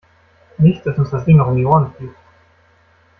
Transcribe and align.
Nicht, 0.57 0.83
dass 0.87 0.97
uns 0.97 1.11
das 1.11 1.25
Ding 1.25 1.37
noch 1.37 1.45
um 1.49 1.55
die 1.55 1.63
Ohren 1.65 1.93
fliegt. 1.93 2.15